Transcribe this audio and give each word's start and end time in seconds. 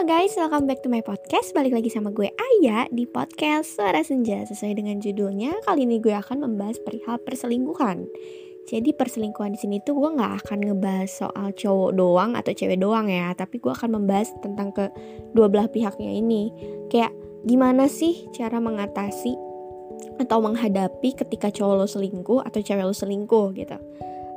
Halo 0.00 0.16
guys, 0.16 0.32
welcome 0.32 0.64
back 0.64 0.80
to 0.80 0.88
my 0.88 1.04
podcast. 1.04 1.52
Balik 1.52 1.76
lagi 1.76 1.92
sama 1.92 2.08
gue 2.08 2.32
Aya 2.32 2.88
di 2.88 3.04
podcast 3.04 3.76
Suara 3.76 4.00
Senja. 4.00 4.48
Sesuai 4.48 4.80
dengan 4.80 4.96
judulnya, 4.96 5.60
kali 5.60 5.84
ini 5.84 6.00
gue 6.00 6.16
akan 6.16 6.40
membahas 6.40 6.80
perihal 6.80 7.20
perselingkuhan. 7.20 8.08
Jadi 8.64 8.96
perselingkuhan 8.96 9.52
di 9.52 9.60
sini 9.60 9.76
tuh 9.84 10.00
gue 10.00 10.16
gak 10.16 10.40
akan 10.40 10.72
ngebahas 10.72 11.04
soal 11.04 11.52
cowok 11.52 11.92
doang 12.00 12.32
atau 12.32 12.48
cewek 12.48 12.80
doang 12.80 13.12
ya. 13.12 13.36
Tapi 13.36 13.60
gue 13.60 13.68
akan 13.68 14.00
membahas 14.00 14.32
tentang 14.40 14.72
ke 14.72 14.88
dua 15.36 15.52
belah 15.52 15.68
pihaknya 15.68 16.16
ini. 16.16 16.48
Kayak 16.88 17.12
gimana 17.44 17.84
sih 17.84 18.24
cara 18.32 18.56
mengatasi 18.56 19.36
atau 20.16 20.40
menghadapi 20.40 21.12
ketika 21.12 21.52
cowok 21.52 21.76
lo 21.76 21.84
selingkuh 21.84 22.40
atau 22.40 22.64
cewek 22.64 22.88
lo 22.88 22.96
selingkuh 22.96 23.52
gitu. 23.52 23.76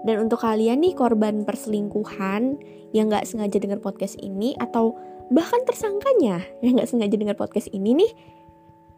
Dan 0.04 0.28
untuk 0.28 0.44
kalian 0.44 0.84
nih 0.84 0.92
korban 0.92 1.48
perselingkuhan 1.48 2.60
yang 2.92 3.08
gak 3.08 3.24
sengaja 3.24 3.64
dengar 3.64 3.80
podcast 3.80 4.20
ini 4.20 4.60
atau 4.60 5.13
bahkan 5.32 5.62
tersangkanya 5.64 6.44
yang 6.60 6.76
nggak 6.76 6.90
sengaja 6.90 7.16
dengar 7.16 7.38
podcast 7.38 7.72
ini 7.72 7.96
nih 7.96 8.12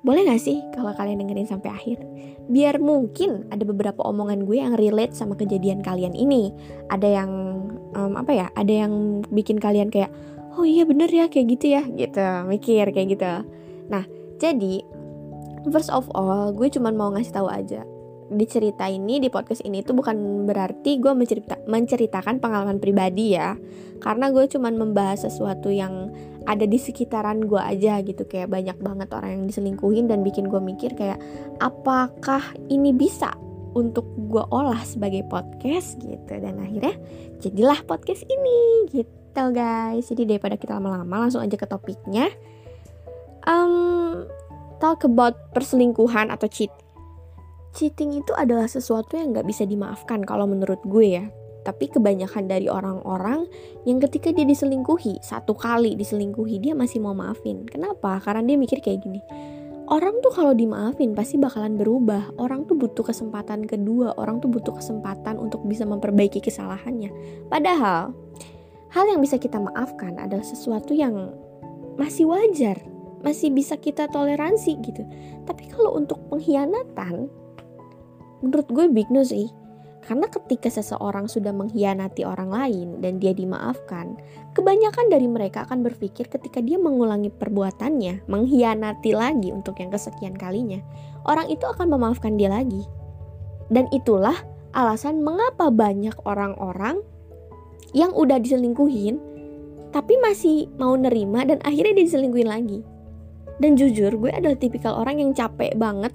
boleh 0.05 0.21
gak 0.29 0.37
sih 0.37 0.61
kalau 0.69 0.93
kalian 0.93 1.17
dengerin 1.17 1.49
sampai 1.49 1.73
akhir? 1.73 1.97
Biar 2.45 2.77
mungkin 2.77 3.49
ada 3.49 3.65
beberapa 3.65 4.05
omongan 4.05 4.45
gue 4.45 4.61
yang 4.61 4.77
relate 4.77 5.17
sama 5.17 5.33
kejadian 5.33 5.81
kalian 5.81 6.13
ini. 6.13 6.53
Ada 6.93 7.09
yang 7.09 7.31
um, 7.97 8.13
apa 8.13 8.29
ya? 8.29 8.47
Ada 8.53 8.85
yang 8.85 9.25
bikin 9.33 9.57
kalian 9.57 9.89
kayak, 9.89 10.13
oh 10.53 10.61
iya 10.61 10.85
bener 10.85 11.09
ya 11.09 11.25
kayak 11.25 11.57
gitu 11.57 11.73
ya, 11.73 11.81
gitu. 11.89 12.21
Mikir 12.45 12.93
kayak 12.93 13.17
gitu. 13.17 13.33
Nah, 13.89 14.05
jadi 14.37 14.85
first 15.73 15.89
of 15.89 16.05
all, 16.13 16.53
gue 16.53 16.69
cuma 16.69 16.93
mau 16.93 17.09
ngasih 17.09 17.33
tahu 17.33 17.49
aja 17.49 17.81
di 18.25 18.45
cerita 18.49 18.89
ini 18.89 19.21
di 19.21 19.29
podcast 19.29 19.61
ini 19.61 19.85
tuh 19.85 19.93
bukan 19.93 20.49
berarti 20.49 20.97
gue 20.97 21.13
mencerita 21.13 21.61
menceritakan 21.69 22.41
pengalaman 22.41 22.81
pribadi 22.81 23.37
ya. 23.37 23.53
Karena 24.01 24.33
gue 24.33 24.49
cuman 24.49 24.73
membahas 24.75 25.29
sesuatu 25.29 25.69
yang 25.69 26.09
ada 26.45 26.65
di 26.65 26.77
sekitaran 26.77 27.45
gue 27.45 27.61
aja 27.61 28.01
gitu. 28.01 28.25
Kayak 28.25 28.49
banyak 28.53 28.77
banget 28.81 29.09
orang 29.13 29.29
yang 29.41 29.43
diselingkuhin 29.49 30.09
dan 30.09 30.25
bikin 30.25 30.49
gue 30.49 30.57
mikir 30.57 30.97
kayak 30.97 31.21
apakah 31.61 32.41
ini 32.69 32.93
bisa 32.93 33.33
untuk 33.77 34.07
gue 34.29 34.41
olah 34.49 34.81
sebagai 34.81 35.21
podcast? 35.29 36.01
Gitu. 36.01 36.33
Dan 36.41 36.57
akhirnya 36.57 36.97
jadilah 37.41 37.79
podcast 37.85 38.25
ini 38.25 38.89
gitu 38.89 39.41
guys. 39.53 40.09
Jadi 40.09 40.25
daripada 40.25 40.57
kita 40.57 40.81
lama-lama 40.81 41.29
langsung 41.29 41.45
aja 41.45 41.53
ke 41.53 41.67
topiknya. 41.69 42.29
Um, 43.45 44.25
talk 44.81 45.05
about 45.05 45.53
perselingkuhan 45.53 46.33
atau 46.33 46.49
cheat 46.49 46.73
cheating 47.75 48.23
itu 48.23 48.31
adalah 48.31 48.65
sesuatu 48.71 49.19
yang 49.19 49.35
nggak 49.35 49.45
bisa 49.45 49.67
dimaafkan 49.67 50.23
kalau 50.23 50.47
menurut 50.47 50.79
gue 50.87 51.19
ya. 51.19 51.27
Tapi 51.65 51.89
kebanyakan 51.91 52.45
dari 52.45 52.69
orang-orang 52.69 53.49
yang 53.89 53.97
ketika 53.97 54.29
dia 54.31 54.45
diselingkuhi, 54.45 55.19
satu 55.19 55.57
kali 55.57 55.97
diselingkuhi, 55.97 56.61
dia 56.61 56.77
masih 56.77 57.01
mau 57.01 57.17
maafin. 57.17 57.65
Kenapa? 57.65 58.21
Karena 58.21 58.45
dia 58.45 58.55
mikir 58.55 58.79
kayak 58.85 59.01
gini. 59.01 59.19
Orang 59.85 60.17
tuh 60.21 60.33
kalau 60.33 60.53
dimaafin 60.53 61.13
pasti 61.17 61.37
bakalan 61.41 61.77
berubah. 61.77 62.37
Orang 62.37 62.69
tuh 62.69 62.77
butuh 62.77 63.05
kesempatan 63.05 63.65
kedua, 63.65 64.13
orang 64.17 64.41
tuh 64.41 64.49
butuh 64.49 64.77
kesempatan 64.77 65.41
untuk 65.41 65.65
bisa 65.65 65.89
memperbaiki 65.89 66.41
kesalahannya. 66.41 67.09
Padahal, 67.49 68.13
hal 68.93 69.05
yang 69.09 69.21
bisa 69.21 69.41
kita 69.41 69.57
maafkan 69.57 70.21
adalah 70.21 70.45
sesuatu 70.45 70.93
yang 70.93 71.33
masih 71.97 72.29
wajar, 72.29 72.77
masih 73.25 73.49
bisa 73.49 73.77
kita 73.77 74.05
toleransi 74.09 74.77
gitu. 74.85 75.01
Tapi 75.49 75.69
kalau 75.69 75.97
untuk 75.97 76.17
pengkhianatan, 76.29 77.44
menurut 78.45 78.69
gue 78.69 78.85
big 78.93 79.09
news 79.09 79.33
sih 79.33 79.49
karena 80.05 80.29
ketika 80.29 80.69
seseorang 80.69 81.25
sudah 81.25 81.49
mengkhianati 81.49 82.29
orang 82.29 82.53
lain 82.53 83.01
dan 83.01 83.17
dia 83.17 83.33
dimaafkan, 83.33 84.13
kebanyakan 84.53 85.09
dari 85.09 85.25
mereka 85.25 85.65
akan 85.65 85.81
berpikir 85.81 86.29
ketika 86.29 86.61
dia 86.61 86.77
mengulangi 86.77 87.33
perbuatannya, 87.33 88.29
mengkhianati 88.29 89.17
lagi 89.17 89.49
untuk 89.49 89.81
yang 89.81 89.89
kesekian 89.89 90.37
kalinya, 90.37 90.77
orang 91.25 91.49
itu 91.49 91.65
akan 91.65 91.89
memaafkan 91.89 92.37
dia 92.37 92.53
lagi. 92.53 92.85
Dan 93.73 93.89
itulah 93.89 94.37
alasan 94.77 95.25
mengapa 95.25 95.73
banyak 95.73 96.13
orang-orang 96.21 97.01
yang 97.97 98.13
udah 98.13 98.37
diselingkuhin 98.37 99.17
tapi 99.89 100.21
masih 100.21 100.69
mau 100.77 100.93
nerima 100.93 101.49
dan 101.49 101.57
akhirnya 101.65 101.97
diselingkuhin 101.97 102.51
lagi. 102.51 102.85
Dan 103.57 103.73
jujur, 103.73 104.11
gue 104.19 104.29
adalah 104.29 104.59
tipikal 104.59 104.99
orang 105.01 105.17
yang 105.17 105.31
capek 105.31 105.73
banget 105.79 106.11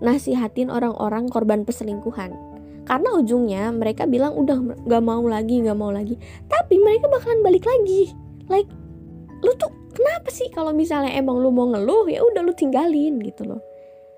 nasihatin 0.00 0.70
orang-orang 0.72 1.28
korban 1.28 1.62
perselingkuhan. 1.62 2.34
Karena 2.84 3.16
ujungnya 3.16 3.72
mereka 3.72 4.04
bilang 4.04 4.36
udah 4.36 4.84
gak 4.84 5.04
mau 5.04 5.24
lagi 5.24 5.64
gak 5.64 5.78
mau 5.78 5.90
lagi. 5.92 6.16
Tapi 6.48 6.76
mereka 6.80 7.08
bakalan 7.08 7.40
balik 7.40 7.64
lagi. 7.64 8.12
Like 8.48 8.68
lu 9.44 9.52
tuh 9.60 9.72
kenapa 9.92 10.28
sih 10.32 10.48
kalau 10.52 10.72
misalnya 10.72 11.12
emang 11.16 11.40
lu 11.40 11.52
mau 11.52 11.68
ngeluh 11.68 12.08
ya 12.08 12.20
udah 12.24 12.40
lu 12.44 12.52
tinggalin 12.52 13.20
gitu 13.20 13.44
loh. 13.48 13.60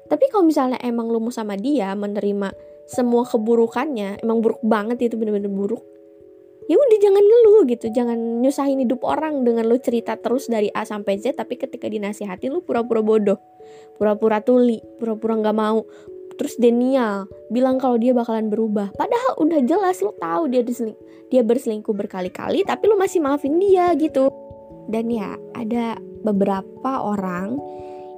Tapi 0.07 0.31
kalau 0.31 0.47
misalnya 0.47 0.79
emang 0.83 1.11
lu 1.11 1.19
mau 1.19 1.35
sama 1.35 1.59
dia 1.59 1.95
menerima 1.95 2.55
semua 2.87 3.27
keburukannya 3.27 4.23
emang 4.23 4.39
buruk 4.39 4.63
banget 4.63 5.11
itu 5.11 5.19
bener-bener 5.19 5.51
buruk 5.51 5.83
ya 6.67 6.77
udah 6.77 6.99
jangan 6.99 7.25
ngeluh 7.25 7.63
gitu. 7.71 7.87
Jangan 7.91 8.19
nyusahin 8.43 8.83
hidup 8.83 9.03
orang 9.07 9.47
dengan 9.47 9.67
lu 9.67 9.79
cerita 9.79 10.19
terus 10.19 10.51
dari 10.51 10.71
A 10.75 10.83
sampai 10.83 11.19
Z 11.19 11.39
tapi 11.39 11.59
ketika 11.59 11.87
dinasihati 11.87 12.51
lu 12.51 12.63
pura-pura 12.63 13.03
bodoh. 13.03 13.39
Pura-pura 13.97 14.43
tuli 14.43 14.83
pura-pura 14.99 15.39
nggak 15.39 15.57
mau. 15.57 15.87
Terus 16.37 16.61
Daniel 16.61 17.25
bilang 17.49 17.81
kalau 17.81 17.97
dia 17.97 18.13
bakalan 18.13 18.53
berubah. 18.53 18.93
Padahal 18.93 19.41
udah 19.41 19.61
jelas 19.65 20.05
lu 20.05 20.13
tahu 20.21 20.53
dia 20.53 20.61
diseling 20.61 20.99
dia 21.27 21.43
berselingkuh 21.43 21.91
berkali-kali 21.91 22.63
tapi 22.63 22.87
lu 22.87 22.95
masih 22.99 23.25
maafin 23.25 23.57
dia 23.57 23.95
gitu. 23.97 24.29
Dan 24.87 25.11
ya 25.11 25.35
ada 25.57 25.99
beberapa 26.23 27.03
orang 27.03 27.59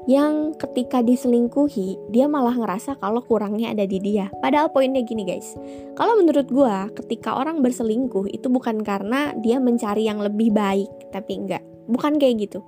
yang 0.08 0.56
ketika 0.56 1.04
diselingkuhi 1.04 2.08
dia 2.08 2.24
malah 2.24 2.56
ngerasa 2.56 2.96
kalau 2.96 3.20
kurangnya 3.20 3.76
ada 3.76 3.84
di 3.84 4.00
dia. 4.00 4.32
Padahal 4.40 4.72
poinnya 4.72 5.04
gini 5.04 5.28
guys, 5.28 5.52
kalau 6.00 6.16
menurut 6.16 6.48
gue 6.48 6.76
ketika 7.04 7.36
orang 7.36 7.60
berselingkuh 7.60 8.32
itu 8.32 8.48
bukan 8.48 8.80
karena 8.80 9.36
dia 9.44 9.60
mencari 9.60 10.08
yang 10.08 10.24
lebih 10.24 10.48
baik, 10.48 10.88
tapi 11.12 11.44
enggak, 11.44 11.60
bukan 11.92 12.16
kayak 12.16 12.48
gitu. 12.48 12.64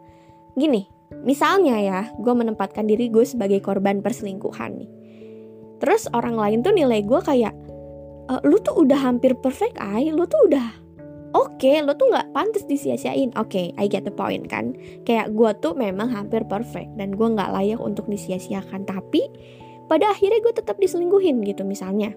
Gini, 0.53 0.85
misalnya 1.25 1.81
ya, 1.81 2.01
gue 2.21 2.35
menempatkan 2.37 2.85
diri 2.85 3.09
gue 3.09 3.25
sebagai 3.25 3.65
korban 3.65 4.05
perselingkuhan 4.05 4.77
nih. 4.77 4.91
Terus 5.81 6.13
orang 6.13 6.37
lain 6.37 6.61
tuh 6.61 6.77
nilai 6.77 7.01
gue 7.01 7.21
kayak, 7.25 7.57
e, 8.29 8.35
lu 8.45 8.61
tuh 8.61 8.85
udah 8.85 9.01
hampir 9.01 9.33
perfect 9.41 9.81
ay, 9.81 10.13
lu 10.13 10.29
tuh 10.29 10.45
udah 10.45 10.90
oke 11.33 11.59
okay, 11.59 11.83
lo 11.83 11.95
tuh 11.95 12.11
nggak 12.11 12.35
pantas 12.35 12.65
disia-siain. 12.67 13.35
Oke 13.39 13.51
okay, 13.51 13.67
I 13.79 13.87
get 13.87 14.07
the 14.07 14.15
point 14.15 14.47
kan? 14.47 14.75
Kayak 15.07 15.35
gue 15.35 15.51
tuh 15.63 15.73
memang 15.75 16.11
hampir 16.11 16.43
perfect 16.47 16.95
dan 16.99 17.15
gue 17.15 17.29
nggak 17.29 17.51
layak 17.55 17.81
untuk 17.81 18.07
disia-siakan. 18.11 18.87
Tapi 18.87 19.23
pada 19.87 20.11
akhirnya 20.11 20.39
gue 20.43 20.55
tetap 20.55 20.79
diselingkuhin 20.79 21.43
gitu 21.47 21.63
misalnya. 21.67 22.15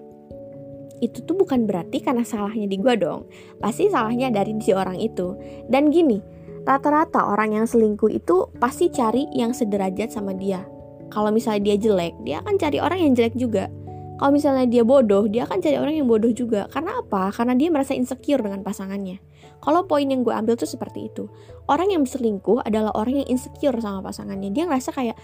Itu 1.02 1.26
tuh 1.26 1.34
bukan 1.34 1.66
berarti 1.66 2.00
karena 2.00 2.22
salahnya 2.22 2.70
di 2.70 2.78
gue 2.78 2.94
dong. 2.96 3.26
Pasti 3.58 3.90
salahnya 3.90 4.30
dari 4.30 4.54
si 4.62 4.70
orang 4.70 4.98
itu. 4.98 5.34
Dan 5.66 5.90
gini 5.90 6.22
rata-rata 6.64 7.28
orang 7.28 7.60
yang 7.60 7.66
selingkuh 7.68 8.08
itu 8.08 8.48
pasti 8.56 8.88
cari 8.88 9.28
yang 9.36 9.52
sederajat 9.52 10.10
sama 10.10 10.32
dia. 10.32 10.64
Kalau 11.12 11.28
misalnya 11.30 11.70
dia 11.72 11.76
jelek 11.76 12.14
dia 12.24 12.40
akan 12.40 12.56
cari 12.56 12.78
orang 12.80 12.98
yang 13.04 13.12
jelek 13.12 13.36
juga 13.36 13.68
kalau 14.14 14.30
misalnya 14.30 14.66
dia 14.70 14.86
bodoh, 14.86 15.26
dia 15.26 15.42
akan 15.42 15.58
cari 15.58 15.74
orang 15.74 15.98
yang 15.98 16.06
bodoh 16.06 16.30
juga. 16.30 16.70
Karena 16.70 17.02
apa? 17.02 17.34
Karena 17.34 17.58
dia 17.58 17.66
merasa 17.66 17.98
insecure 17.98 18.38
dengan 18.38 18.62
pasangannya. 18.62 19.18
Kalau 19.58 19.88
poin 19.90 20.06
yang 20.06 20.22
gue 20.22 20.30
ambil 20.30 20.54
tuh 20.54 20.70
seperti 20.70 21.10
itu. 21.10 21.26
Orang 21.66 21.90
yang 21.90 22.06
berselingkuh 22.06 22.62
adalah 22.62 22.94
orang 22.94 23.24
yang 23.24 23.28
insecure 23.32 23.74
sama 23.82 24.06
pasangannya. 24.06 24.54
Dia 24.54 24.70
ngerasa 24.70 24.94
kayak, 24.94 25.16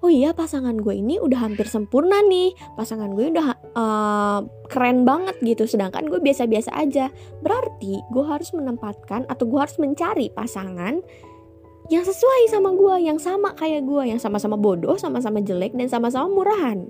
oh 0.00 0.08
iya 0.08 0.32
pasangan 0.32 0.78
gue 0.80 0.94
ini 0.96 1.20
udah 1.20 1.44
hampir 1.44 1.68
sempurna 1.68 2.24
nih. 2.24 2.56
Pasangan 2.78 3.12
gue 3.12 3.36
udah 3.36 3.46
uh, 3.76 4.40
keren 4.72 5.04
banget 5.04 5.36
gitu. 5.44 5.68
Sedangkan 5.68 6.08
gue 6.08 6.16
biasa-biasa 6.22 6.72
aja. 6.72 7.12
Berarti 7.44 8.00
gue 8.14 8.24
harus 8.24 8.54
menempatkan 8.56 9.28
atau 9.28 9.44
gue 9.44 9.60
harus 9.60 9.76
mencari 9.76 10.32
pasangan 10.32 11.04
yang 11.88 12.04
sesuai 12.04 12.52
sama 12.52 12.72
gue, 12.76 12.96
yang 13.04 13.20
sama 13.20 13.52
kayak 13.56 13.84
gue, 13.84 14.08
yang 14.08 14.20
sama-sama 14.20 14.56
bodoh, 14.56 14.96
sama-sama 15.00 15.40
jelek, 15.40 15.72
dan 15.76 15.88
sama-sama 15.88 16.28
murahan. 16.28 16.84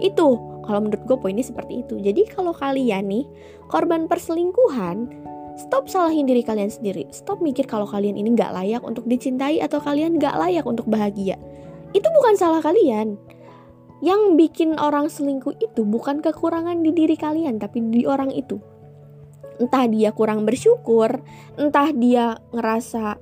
Itu 0.00 0.49
kalau 0.64 0.84
menurut 0.84 1.02
gue 1.06 1.16
poinnya 1.18 1.44
seperti 1.44 1.84
itu. 1.84 1.98
Jadi 2.00 2.28
kalau 2.30 2.52
kalian 2.54 3.08
nih 3.08 3.24
korban 3.68 4.06
perselingkuhan, 4.06 5.10
stop 5.60 5.86
salahin 5.88 6.24
diri 6.24 6.40
kalian 6.40 6.72
sendiri. 6.72 7.08
Stop 7.12 7.44
mikir 7.44 7.68
kalau 7.68 7.84
kalian 7.84 8.16
ini 8.16 8.32
nggak 8.32 8.52
layak 8.54 8.82
untuk 8.84 9.04
dicintai 9.04 9.60
atau 9.60 9.80
kalian 9.80 10.16
nggak 10.16 10.36
layak 10.36 10.64
untuk 10.64 10.88
bahagia. 10.88 11.36
Itu 11.92 12.06
bukan 12.14 12.34
salah 12.38 12.62
kalian. 12.62 13.18
Yang 14.00 14.20
bikin 14.40 14.80
orang 14.80 15.12
selingkuh 15.12 15.60
itu 15.60 15.84
bukan 15.84 16.24
kekurangan 16.24 16.80
di 16.80 16.96
diri 16.96 17.20
kalian, 17.20 17.60
tapi 17.60 17.84
di 17.84 18.08
orang 18.08 18.32
itu. 18.32 18.56
Entah 19.60 19.84
dia 19.92 20.08
kurang 20.16 20.48
bersyukur, 20.48 21.20
entah 21.60 21.92
dia 21.92 22.40
ngerasa 22.48 23.20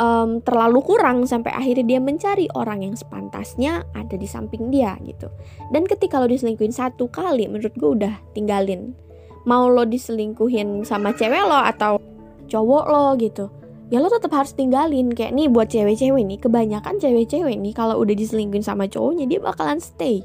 um, 0.00 0.40
terlalu 0.40 0.80
kurang 0.80 1.28
sampai 1.28 1.52
akhirnya 1.52 1.84
dia 1.96 2.00
mencari 2.00 2.48
orang 2.56 2.80
yang 2.80 2.96
sepantasnya 2.96 3.84
ada 3.92 4.16
di 4.16 4.24
samping 4.24 4.72
dia 4.72 4.96
gitu. 5.04 5.28
Dan 5.68 5.84
ketika 5.84 6.16
lo 6.16 6.26
diselingkuhin 6.26 6.72
satu 6.72 7.12
kali, 7.12 7.44
menurut 7.46 7.76
gue 7.76 7.90
udah 8.00 8.14
tinggalin. 8.32 8.96
Mau 9.44 9.68
lo 9.68 9.84
diselingkuhin 9.84 10.88
sama 10.88 11.12
cewek 11.12 11.44
lo 11.44 11.60
atau 11.60 12.00
cowok 12.48 12.84
lo 12.88 13.06
gitu. 13.20 13.46
ya 13.90 13.98
lo 13.98 14.06
tetap 14.06 14.30
harus 14.30 14.54
tinggalin 14.54 15.10
kayak 15.10 15.34
nih 15.34 15.50
buat 15.50 15.66
cewek-cewek 15.66 16.22
nih 16.22 16.38
kebanyakan 16.38 17.02
cewek-cewek 17.02 17.58
nih 17.58 17.74
kalau 17.74 17.98
udah 17.98 18.14
diselingkuhin 18.14 18.62
sama 18.62 18.86
cowoknya 18.86 19.26
dia 19.26 19.42
bakalan 19.42 19.82
stay 19.82 20.22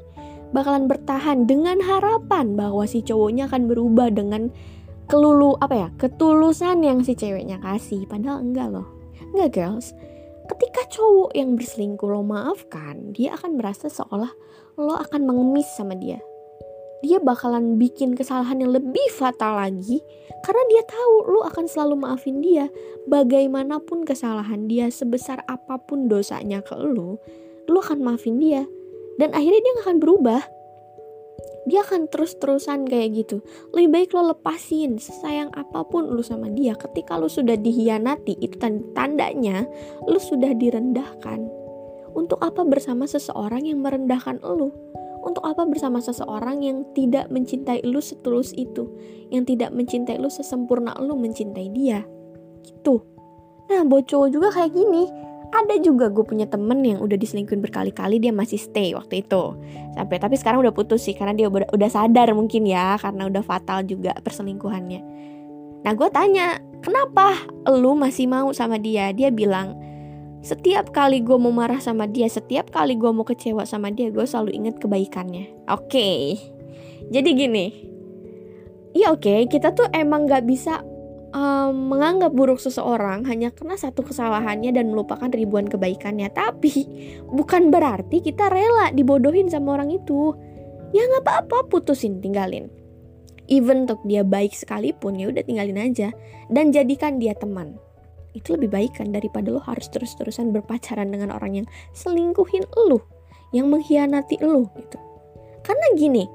bakalan 0.54 0.86
bertahan 0.86 1.50
dengan 1.50 1.82
harapan 1.82 2.54
bahwa 2.54 2.86
si 2.86 3.02
cowoknya 3.02 3.50
akan 3.50 3.66
berubah 3.66 4.14
dengan 4.14 4.54
kelulu 5.10 5.58
apa 5.58 5.74
ya 5.74 5.88
ketulusan 5.98 6.86
yang 6.86 7.02
si 7.02 7.18
ceweknya 7.18 7.58
kasih 7.58 8.06
padahal 8.06 8.38
enggak 8.38 8.70
loh 8.70 8.95
enggak 9.36 9.60
girls. 9.60 9.92
Ketika 10.48 10.88
cowok 10.88 11.36
yang 11.36 11.58
berselingkuh 11.58 12.08
lo 12.08 12.24
maafkan 12.24 13.12
dia 13.12 13.36
akan 13.36 13.60
merasa 13.60 13.92
seolah 13.92 14.32
lo 14.80 14.94
akan 14.96 15.28
mengemis 15.28 15.68
sama 15.76 15.92
dia. 15.92 16.16
Dia 17.04 17.20
bakalan 17.20 17.76
bikin 17.76 18.16
kesalahan 18.16 18.64
yang 18.64 18.72
lebih 18.72 19.04
fatal 19.12 19.60
lagi 19.60 20.00
karena 20.40 20.62
dia 20.72 20.82
tahu 20.88 21.14
lu 21.28 21.40
akan 21.44 21.68
selalu 21.68 21.94
maafin 22.00 22.40
dia. 22.40 22.72
Bagaimanapun 23.04 24.08
kesalahan 24.08 24.64
dia 24.64 24.88
sebesar 24.88 25.44
apa 25.44 25.76
pun 25.84 26.08
dosanya 26.08 26.64
ke 26.64 26.72
lu 26.80 27.20
lu 27.68 27.78
akan 27.82 28.00
maafin 28.00 28.40
dia. 28.40 28.64
Dan 29.16 29.32
akhirnya 29.32 29.60
dia 29.60 29.72
gak 29.80 29.84
akan 29.88 29.98
berubah 30.00 30.40
dia 31.66 31.82
akan 31.82 32.06
terus-terusan 32.06 32.86
kayak 32.86 33.26
gitu 33.26 33.42
lebih 33.74 33.90
baik 33.92 34.10
lo 34.14 34.32
lepasin 34.32 34.96
sesayang 34.96 35.50
apa 35.52 35.82
pun 35.86 36.06
lu 36.06 36.22
sama 36.22 36.46
dia 36.48 36.78
ketika 36.78 37.18
lu 37.18 37.26
sudah 37.26 37.58
dihianati 37.58 38.38
itu 38.38 38.56
tandanya 38.94 39.66
lu 40.06 40.16
sudah 40.16 40.54
direndahkan 40.54 41.42
untuk 42.16 42.40
apa 42.40 42.64
bersama 42.64 43.04
seseorang 43.04 43.66
yang 43.66 43.82
merendahkan 43.82 44.40
lu 44.40 44.72
untuk 45.26 45.42
apa 45.42 45.66
bersama 45.66 45.98
seseorang 45.98 46.62
yang 46.62 46.86
tidak 46.94 47.26
mencintai 47.34 47.82
lu 47.82 47.98
setulus 47.98 48.54
itu, 48.54 48.86
yang 49.34 49.42
tidak 49.42 49.74
mencintai 49.74 50.22
lu 50.22 50.30
sesempurna 50.30 50.94
lu 51.02 51.18
mencintai 51.18 51.66
dia. 51.74 52.06
Gitu. 52.62 53.02
Nah, 53.66 53.82
buat 53.82 54.06
juga 54.06 54.54
kayak 54.54 54.70
gini. 54.70 55.25
Ada 55.54 55.78
juga 55.78 56.10
gue 56.10 56.26
punya 56.26 56.50
temen 56.50 56.82
yang 56.82 56.98
udah 56.98 57.14
diselingkuhin 57.14 57.62
berkali-kali 57.62 58.18
dia 58.18 58.34
masih 58.34 58.58
stay 58.58 58.92
waktu 58.92 59.22
itu 59.22 59.54
sampai 59.94 60.18
tapi 60.18 60.34
sekarang 60.34 60.60
udah 60.60 60.74
putus 60.74 61.06
sih 61.06 61.14
karena 61.14 61.32
dia 61.32 61.46
udah, 61.48 61.90
sadar 61.90 62.34
mungkin 62.34 62.66
ya 62.66 62.98
karena 62.98 63.30
udah 63.30 63.42
fatal 63.46 63.86
juga 63.86 64.12
perselingkuhannya. 64.20 65.00
Nah 65.86 65.92
gue 65.94 66.08
tanya 66.10 66.58
kenapa 66.82 67.46
lu 67.70 67.94
masih 67.94 68.26
mau 68.26 68.50
sama 68.50 68.76
dia? 68.76 69.14
Dia 69.14 69.30
bilang 69.30 69.78
setiap 70.46 70.94
kali 70.94 71.26
gue 71.26 71.34
mau 71.34 71.50
marah 71.50 71.82
sama 71.82 72.06
dia, 72.06 72.30
setiap 72.30 72.70
kali 72.70 72.94
gue 72.94 73.10
mau 73.10 73.26
kecewa 73.26 73.66
sama 73.66 73.90
dia, 73.90 74.14
gue 74.14 74.22
selalu 74.22 74.54
inget 74.54 74.78
kebaikannya. 74.78 75.50
Oke, 75.66 75.90
okay. 75.90 76.18
jadi 77.10 77.30
gini, 77.34 77.66
iya 78.94 79.10
oke, 79.10 79.26
okay, 79.26 79.50
kita 79.50 79.74
tuh 79.74 79.90
emang 79.90 80.30
gak 80.30 80.46
bisa 80.46 80.86
um, 81.36 81.92
menganggap 81.92 82.32
buruk 82.32 82.56
seseorang 82.56 83.28
hanya 83.28 83.52
karena 83.52 83.76
satu 83.76 84.00
kesalahannya 84.00 84.72
dan 84.72 84.88
melupakan 84.88 85.28
ribuan 85.28 85.68
kebaikannya. 85.68 86.32
Tapi 86.32 86.74
bukan 87.28 87.68
berarti 87.68 88.24
kita 88.24 88.48
rela 88.48 88.88
dibodohin 88.96 89.52
sama 89.52 89.76
orang 89.76 89.92
itu. 89.92 90.32
Ya 90.96 91.04
nggak 91.04 91.28
apa-apa, 91.28 91.68
putusin, 91.68 92.24
tinggalin. 92.24 92.72
Even 93.46 93.84
untuk 93.84 94.00
dia 94.08 94.24
baik 94.26 94.56
sekalipun 94.56 95.20
ya 95.20 95.30
udah 95.30 95.44
tinggalin 95.44 95.78
aja 95.78 96.10
dan 96.50 96.74
jadikan 96.74 97.22
dia 97.22 97.30
teman 97.36 97.78
itu 98.36 98.52
lebih 98.52 98.68
baik 98.68 99.00
kan 99.00 99.08
daripada 99.16 99.48
lo 99.48 99.64
harus 99.64 99.88
terus-terusan 99.88 100.52
berpacaran 100.52 101.08
dengan 101.08 101.32
orang 101.32 101.64
yang 101.64 101.66
selingkuhin 101.96 102.68
lo, 102.76 103.00
yang 103.56 103.72
mengkhianati 103.72 104.44
lo 104.44 104.68
gitu. 104.76 105.00
Karena 105.64 105.86
gini, 105.96 106.28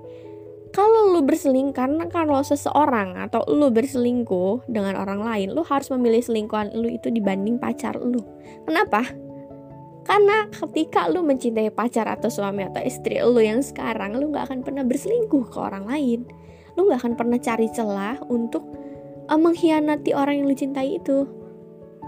kalau 0.72 1.12
lo 1.12 1.22
berselingkuh 1.24 1.76
karena 1.76 2.08
kalau 2.08 2.40
seseorang 2.40 3.20
atau 3.20 3.44
lo 3.48 3.68
berselingkuh 3.72 4.72
dengan 4.72 4.96
orang 4.96 5.20
lain, 5.20 5.48
lo 5.52 5.68
harus 5.68 5.92
memilih 5.92 6.24
selingkuhan 6.24 6.72
lo 6.76 6.88
itu 6.88 7.12
dibanding 7.12 7.60
pacar 7.60 8.00
lo. 8.00 8.24
Kenapa? 8.64 9.04
Karena 10.08 10.48
ketika 10.50 11.12
lo 11.12 11.22
mencintai 11.22 11.70
pacar 11.76 12.08
atau 12.08 12.32
suami 12.32 12.66
atau 12.66 12.82
istri 12.82 13.20
lo 13.20 13.38
yang 13.38 13.60
sekarang, 13.60 14.16
lo 14.16 14.32
gak 14.32 14.50
akan 14.50 14.64
pernah 14.64 14.84
berselingkuh 14.88 15.52
ke 15.52 15.58
orang 15.60 15.86
lain. 15.86 16.24
Lo 16.80 16.88
gak 16.88 17.04
akan 17.04 17.14
pernah 17.20 17.38
cari 17.38 17.68
celah 17.70 18.18
untuk 18.32 18.64
uh, 19.28 19.40
mengkhianati 19.40 20.16
orang 20.16 20.42
yang 20.42 20.48
lo 20.48 20.56
cintai 20.56 20.98
itu 20.98 21.42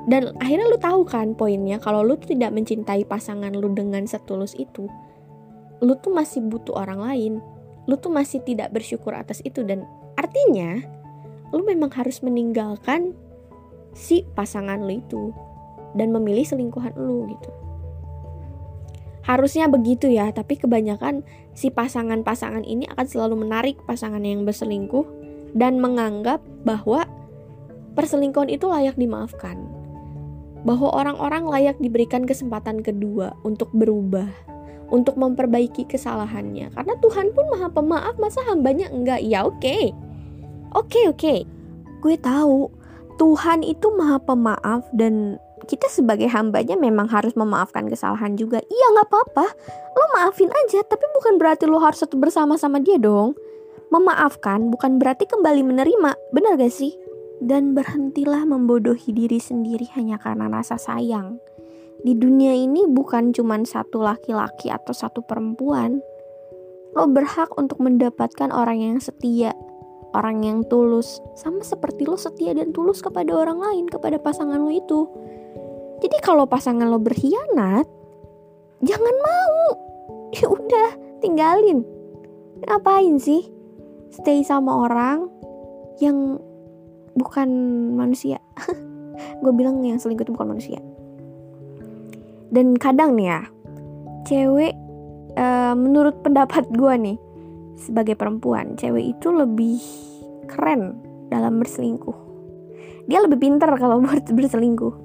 dan 0.04 0.36
akhirnya 0.44 0.68
lu 0.68 0.76
tahu 0.76 1.08
kan 1.08 1.32
poinnya 1.32 1.80
kalau 1.80 2.04
lu 2.04 2.20
tidak 2.20 2.52
mencintai 2.52 3.08
pasangan 3.08 3.56
lu 3.56 3.72
dengan 3.72 4.04
setulus 4.04 4.52
itu 4.60 4.92
lu 5.80 5.96
tuh 6.04 6.12
masih 6.12 6.44
butuh 6.44 6.76
orang 6.76 7.00
lain 7.00 7.34
lu 7.88 8.00
tuh 8.00 8.12
masih 8.12 8.40
tidak 8.44 8.72
bersyukur 8.72 9.12
atas 9.16 9.44
itu. 9.44 9.64
Dan 9.64 9.84
artinya 10.16 10.80
lu 11.54 11.62
memang 11.66 11.92
harus 11.94 12.20
meninggalkan 12.26 13.14
si 13.94 14.26
pasangan 14.34 14.82
lu 14.82 15.00
itu 15.00 15.30
dan 15.94 16.10
memilih 16.10 16.44
selingkuhan 16.44 16.94
lu 16.98 17.30
gitu. 17.30 17.52
Harusnya 19.24 19.72
begitu 19.72 20.12
ya 20.12 20.36
tapi 20.36 20.60
kebanyakan 20.60 21.24
si 21.56 21.72
pasangan-pasangan 21.72 22.68
ini 22.68 22.84
akan 22.92 23.08
selalu 23.08 23.48
menarik 23.48 23.80
pasangan 23.88 24.20
yang 24.20 24.44
berselingkuh 24.44 25.08
dan 25.56 25.80
menganggap 25.80 26.44
bahwa 26.68 27.08
perselingkuhan 27.96 28.52
itu 28.52 28.68
layak 28.68 29.00
dimaafkan. 29.00 29.64
Bahwa 30.68 30.92
orang-orang 30.92 31.48
layak 31.48 31.78
diberikan 31.80 32.28
kesempatan 32.28 32.84
kedua 32.84 33.36
untuk 33.48 33.72
berubah, 33.72 34.28
untuk 34.94 35.18
memperbaiki 35.18 35.90
kesalahannya. 35.90 36.70
Karena 36.70 36.94
Tuhan 37.02 37.34
pun 37.34 37.50
maha 37.50 37.68
pemaaf, 37.74 38.16
masa 38.22 38.46
hambanya 38.46 38.94
enggak? 38.94 39.26
Ya 39.26 39.42
oke. 39.42 39.58
Okay. 39.58 39.90
Oke, 40.78 41.02
okay, 41.02 41.06
oke. 41.10 41.18
Okay. 41.18 41.40
Gue 42.06 42.16
tahu 42.22 42.70
Tuhan 43.18 43.66
itu 43.66 43.90
maha 43.98 44.22
pemaaf 44.22 44.86
dan 44.94 45.42
kita 45.66 45.90
sebagai 45.90 46.30
hambanya 46.30 46.78
memang 46.78 47.10
harus 47.10 47.34
memaafkan 47.34 47.90
kesalahan 47.90 48.38
juga. 48.38 48.62
Iya 48.62 48.86
nggak 48.94 49.08
apa-apa, 49.10 49.46
lo 49.98 50.06
maafin 50.22 50.52
aja. 50.54 50.86
Tapi 50.86 51.06
bukan 51.18 51.42
berarti 51.42 51.66
lo 51.66 51.82
harus 51.82 52.04
satu 52.04 52.20
bersama 52.22 52.60
sama 52.62 52.78
dia 52.78 53.02
dong. 53.02 53.34
Memaafkan 53.90 54.70
bukan 54.74 54.98
berarti 54.98 55.30
kembali 55.30 55.62
menerima, 55.62 56.18
benar 56.34 56.58
gak 56.58 56.74
sih? 56.74 56.98
dan 57.44 57.76
berhentilah 57.76 58.48
membodohi 58.48 59.12
diri 59.12 59.38
sendiri 59.38 59.92
hanya 60.00 60.16
karena 60.16 60.48
rasa 60.48 60.80
sayang. 60.80 61.43
Di 62.04 62.14
dunia 62.14 62.52
ini 62.52 62.84
bukan 62.88 63.32
cuma 63.32 63.56
satu 63.64 64.04
laki-laki 64.04 64.68
atau 64.68 64.92
satu 64.92 65.24
perempuan. 65.24 66.04
Lo 66.94 67.10
berhak 67.10 67.56
untuk 67.58 67.80
mendapatkan 67.80 68.52
orang 68.52 68.78
yang 68.84 68.98
setia, 69.00 69.56
orang 70.14 70.44
yang 70.46 70.60
tulus, 70.68 71.24
sama 71.40 71.64
seperti 71.64 72.06
lo 72.06 72.20
setia 72.20 72.54
dan 72.54 72.76
tulus 72.76 73.02
kepada 73.02 73.34
orang 73.34 73.58
lain, 73.58 73.86
kepada 73.90 74.20
pasangan 74.20 74.62
lo 74.62 74.70
itu. 74.70 75.08
Jadi 76.04 76.20
kalau 76.20 76.46
pasangan 76.46 76.86
lo 76.92 77.00
berkhianat, 77.00 77.88
jangan 78.84 79.16
mau. 79.20 79.58
Ya 80.34 80.50
udah, 80.50 80.90
tinggalin. 81.22 81.86
Ngapain 82.66 83.22
sih? 83.22 83.54
Stay 84.10 84.42
sama 84.42 84.90
orang 84.90 85.30
yang 86.02 86.42
bukan 87.14 87.50
manusia 87.94 88.42
gue 89.44 89.54
bilang 89.54 89.82
yang 89.86 90.02
selingkuh 90.02 90.26
itu 90.26 90.34
bukan 90.34 90.58
manusia 90.58 90.80
dan 92.54 92.78
kadang 92.78 93.18
nih 93.18 93.34
ya 93.34 93.42
cewek 94.30 94.74
uh, 95.36 95.74
menurut 95.74 96.22
pendapat 96.22 96.70
gue 96.72 96.94
nih 96.96 97.18
sebagai 97.76 98.16
perempuan 98.16 98.78
cewek 98.78 99.18
itu 99.18 99.28
lebih 99.34 99.82
keren 100.48 100.96
dalam 101.34 101.58
berselingkuh. 101.58 102.16
Dia 103.10 103.26
lebih 103.26 103.42
pintar 103.42 103.74
kalau 103.76 104.00
buat 104.06 104.30
berselingkuh. 104.30 104.96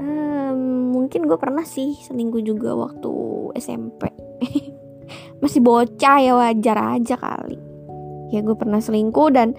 Um, 0.00 0.90
mungkin 0.96 1.28
gue 1.28 1.38
pernah 1.38 1.62
sih 1.62 1.94
selingkuh 1.94 2.42
juga 2.42 2.74
waktu 2.74 3.12
SMP 3.60 4.10
masih 5.44 5.60
bocah 5.60 6.18
ya 6.18 6.32
wajar 6.34 6.98
aja 6.98 7.14
kali. 7.20 7.60
Ya 8.32 8.40
gue 8.40 8.56
pernah 8.56 8.80
selingkuh 8.80 9.28
dan 9.30 9.54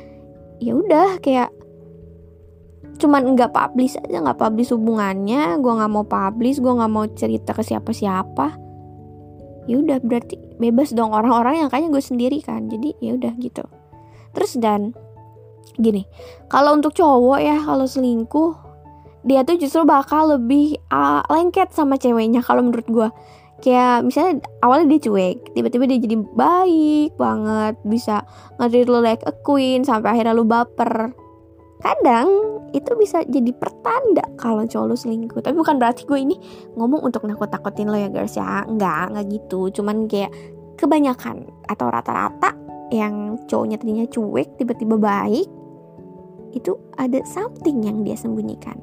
ya 0.59 0.73
udah 0.75 1.21
kayak 1.21 1.53
cuman 2.95 3.35
nggak 3.35 3.51
publish 3.51 3.99
aja 3.99 4.23
nggak 4.23 4.39
publish 4.39 4.71
hubungannya. 4.71 5.59
Gue 5.59 5.73
nggak 5.75 5.91
mau 5.91 6.05
publish 6.07 6.59
gue 6.59 6.73
nggak 6.73 6.91
mau 6.91 7.05
cerita 7.11 7.51
ke 7.51 7.63
siapa-siapa. 7.63 8.47
Ya 9.65 9.75
udah 9.81 9.97
berarti 10.03 10.37
bebas 10.61 10.93
dong 10.93 11.11
orang-orang 11.11 11.65
yang 11.65 11.69
kayaknya 11.69 11.89
gue 11.93 12.03
sendiri 12.03 12.37
kan. 12.39 12.67
Jadi 12.71 12.95
ya 13.01 13.17
udah 13.17 13.33
gitu. 13.39 13.63
Terus 14.35 14.57
dan 14.59 14.95
gini 15.75 16.07
kalau 16.47 16.77
untuk 16.77 16.95
cowok 16.95 17.39
ya 17.43 17.57
kalau 17.59 17.83
selingkuh 17.83 18.55
dia 19.25 19.41
tuh 19.41 19.57
justru 19.57 19.83
bakal 19.83 20.37
lebih 20.37 20.77
uh, 20.93 21.25
lengket 21.27 21.73
sama 21.73 21.97
ceweknya 21.97 22.45
kalau 22.45 22.61
menurut 22.63 22.87
gue 22.87 23.09
kayak 23.65 24.05
misalnya 24.05 24.45
awalnya 24.61 24.95
dia 24.95 25.09
cuek 25.09 25.57
tiba-tiba 25.57 25.89
dia 25.89 25.99
jadi 25.99 26.17
baik 26.21 27.17
banget 27.17 27.75
bisa 27.87 28.23
nge 28.61 28.85
lo 28.85 29.01
like 29.01 29.25
a 29.25 29.33
queen 29.43 29.81
sampai 29.81 30.15
akhirnya 30.15 30.35
lu 30.37 30.45
baper. 30.45 31.11
Kadang 31.81 32.54
itu 32.75 32.91
bisa 32.99 33.23
jadi 33.23 33.55
pertanda 33.55 34.27
kalau 34.35 34.67
cowok 34.67 34.85
lu 34.91 34.95
selingkuh. 34.99 35.39
Tapi 35.39 35.55
bukan 35.55 35.79
berarti 35.79 36.03
gue 36.03 36.19
ini 36.19 36.35
ngomong 36.75 37.07
untuk 37.07 37.23
nakut-nakutin 37.23 37.87
lo 37.87 37.95
ya 37.95 38.11
guys 38.11 38.35
ya. 38.35 38.67
Enggak 38.67 39.15
enggak 39.15 39.25
gitu. 39.31 39.71
Cuman 39.71 40.11
kayak 40.11 40.35
kebanyakan 40.75 41.47
atau 41.71 41.87
rata-rata 41.87 42.51
yang 42.91 43.39
cowoknya 43.47 43.79
tadinya 43.79 44.05
cuek 44.11 44.59
tiba-tiba 44.59 44.99
baik 44.99 45.47
itu 46.51 46.75
ada 46.99 47.23
something 47.23 47.79
yang 47.87 48.03
dia 48.03 48.19
sembunyikan. 48.19 48.75